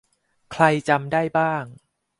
[0.51, 1.63] ใครจำได้บ้าง